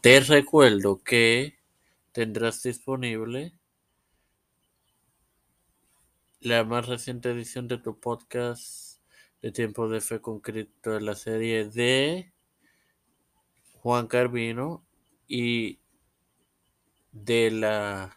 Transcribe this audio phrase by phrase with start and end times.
[0.00, 1.58] Te recuerdo que
[2.12, 3.52] tendrás disponible
[6.40, 8.98] la más reciente edición de tu podcast
[9.42, 12.32] de Tiempo de Fe con Cristo en la serie de
[13.82, 14.82] Juan Carvino
[15.28, 15.80] y
[17.12, 18.16] de la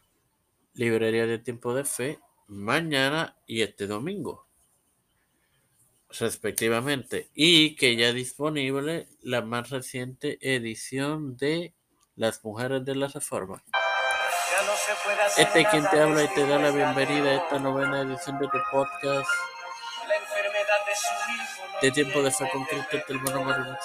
[0.76, 4.48] librería de Tiempo de Fe mañana y este domingo
[6.20, 11.74] respectivamente y que ya disponible la más reciente edición de
[12.16, 13.64] Las Mujeres de la Reforma.
[15.38, 18.48] Este es quien te habla y te da la bienvenida a esta novena edición de
[18.48, 19.30] tu podcast
[21.82, 23.78] de Tiempo de Fe con Cristo, el hermano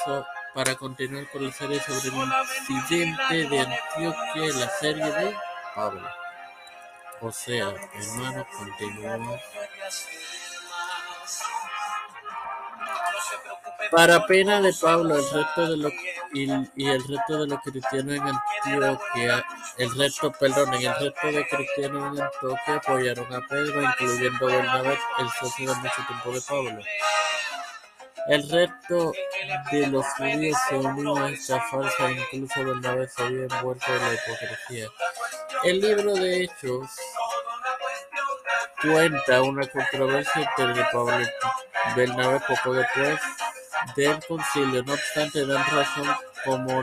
[0.54, 2.30] para continuar con la serie sobre el
[2.68, 5.36] incidente de Antioquia la serie de
[5.74, 6.08] Pablo.
[7.20, 9.40] O sea, hermano, continuamos.
[13.90, 15.92] Para pena de Pablo el resto de los
[16.32, 16.50] y,
[16.86, 19.44] el resto de los cristianos en Antioquia,
[19.78, 25.28] el resto, perdón, el resto de cristianos en Antioquia apoyaron a Pedro, incluyendo Bernabé, el
[25.40, 26.82] socio de mucho tiempo de Pablo.
[28.28, 29.12] El resto
[29.72, 34.14] de los judíos se unió a esta falsa, incluso Bernabé se había envuelto en la
[34.14, 34.88] hipocresía.
[35.64, 36.90] El libro de Hechos
[38.82, 41.26] cuenta una controversia entre Pablo y
[41.96, 43.18] Bernabé poco después
[43.96, 44.82] del concilio.
[44.84, 46.08] No obstante, dan razón
[46.44, 46.82] como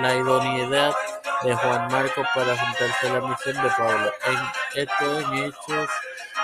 [0.00, 0.94] la idoneidad
[1.42, 4.12] de Juan Marcos para juntarse a la misión de Pablo.
[4.26, 5.90] En esto en Hechos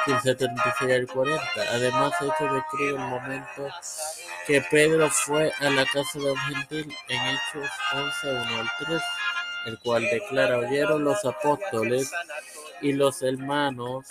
[0.06, 1.42] 1536 al 40.
[1.70, 3.68] Además, Hechos describe el momento
[4.46, 9.02] que Pedro fue a la casa de un gentil en Hechos 11, 1 al 3,
[9.66, 12.10] el cual declara, oyeron los apóstoles
[12.80, 14.06] y los hermanos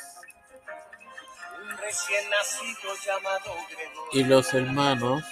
[4.13, 5.23] y los hermanos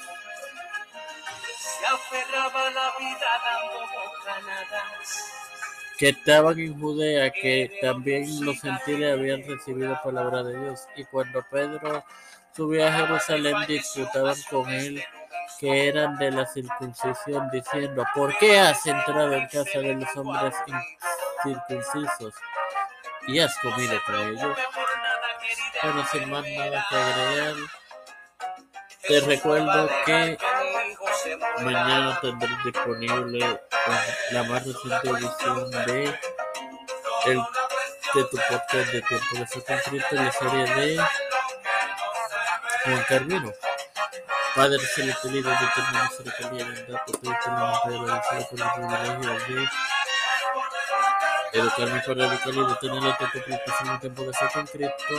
[5.98, 10.88] que estaban en Judea, que también los gentiles habían recibido palabra de Dios.
[10.96, 12.06] Y cuando Pedro
[12.56, 15.04] subió a Jerusalén, disfrutaban con él
[15.60, 20.56] que eran de la circuncisión, diciendo, ¿por qué has entrado en casa de los hombres
[21.44, 22.34] circuncisos
[23.28, 24.58] y has comido con ellos?
[25.82, 27.56] Bueno, sin más nada que agregar,
[29.08, 30.38] te recuerdo que
[31.62, 33.62] Mañana tendré disponible
[34.32, 36.20] la más reciente edición de,
[37.26, 37.38] el,
[38.14, 41.04] de tu podcast de Tiempo de Fe Cristo, la serie de
[42.86, 43.52] Juan Carmino.
[44.56, 49.56] Padre celestial y de eterna misericordia y bondad, te pido eternamente agradecido por el privilegio
[51.52, 55.16] de educarme para educar y de tener la prestación en tiempo de fe con Cristo.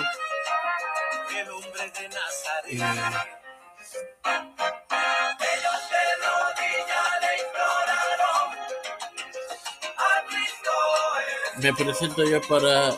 [11.56, 12.92] Me presento yo para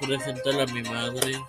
[0.00, 1.40] presentar a mi madre,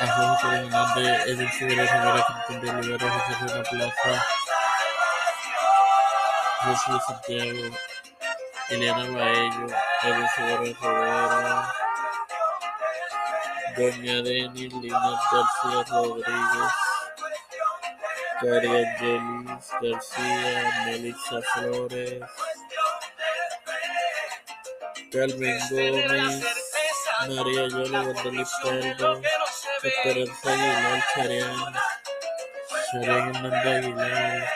[0.00, 4.26] a José Hernández, Edwin Figueroa Rivera, Quintín de Runa Plaza,
[6.64, 7.76] Jesús Santiago,
[8.70, 9.66] Eliana Baello,
[10.02, 11.79] Edwin Figueroa Rivera,
[13.80, 16.72] Doña Denis Lina García Rodríguez,
[18.38, 22.22] Cari Angelis García, Melissa Flores,
[25.10, 26.44] Calvin Gómez,
[27.26, 29.22] María Yola Guadalupe Pardo,
[29.82, 31.74] Esperanza Aguilar Charián,
[32.90, 34.48] Charián Hernández Aguilar,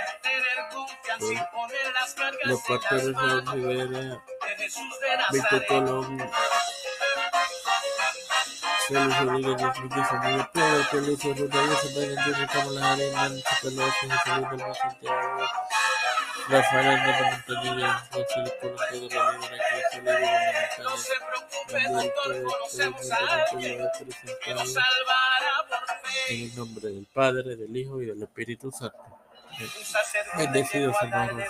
[2.44, 4.22] Los Pastores de Rivera,
[5.32, 6.30] Víctor Colón,
[8.88, 14.30] Félix Rodríguez de Smith, Samuel Pedro, Félix Rodríguez, Samuel Andrés, Cámara Arena, Nancy Pelosi, José
[14.36, 15.44] Luis del Santiago,
[16.48, 19.32] Rafael Hernández Montañez, José Colón de la
[23.58, 24.24] Libra, que se le
[26.28, 28.98] en el nombre del Padre, del Hijo y del Espíritu Santo.
[30.36, 31.44] Bendecidos hermanos.